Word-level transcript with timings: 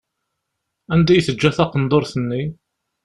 Anda 0.93 1.13
i 1.17 1.21
teǧǧa 1.25 1.51
taqenduṛt-nni? 1.57 2.43